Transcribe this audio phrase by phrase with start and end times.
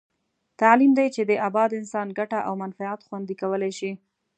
[0.61, 3.91] تعلیم دی چې د اباد انسان ګټه او منفعت خوندي کولای شي.